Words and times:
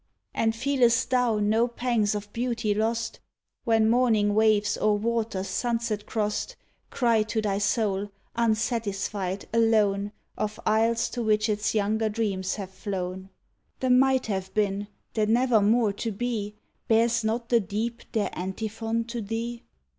And 0.33 0.55
feelest 0.55 1.11
thou 1.11 1.37
no 1.37 1.67
pangs 1.67 2.15
of 2.15 2.33
beauty 2.33 2.73
lost, 2.73 3.19
When 3.65 3.87
morning 3.87 4.33
waves 4.33 4.75
or 4.75 4.97
waters 4.97 5.47
sunset 5.47 6.07
crost 6.07 6.55
Cry 6.89 7.21
to 7.27 7.39
thy 7.39 7.59
soul, 7.59 8.09
unsatisfied, 8.35 9.47
alone. 9.53 10.11
Of 10.35 10.59
Isles 10.65 11.07
to 11.09 11.21
which 11.21 11.47
its 11.47 11.75
younger 11.75 12.09
dreams 12.09 12.55
have 12.55 12.71
flown 12.71 13.25
^ 13.77 13.79
The 13.79 13.91
might 13.91 14.25
have 14.25 14.51
been, 14.55 14.87
the 15.13 15.27
nevermore 15.27 15.93
to 15.93 16.11
be. 16.11 16.55
Bears 16.87 17.23
not 17.23 17.49
the 17.49 17.59
deep 17.59 18.01
their 18.13 18.31
antiphon 18.33 19.03
to 19.03 19.21
thee*? 19.21 19.61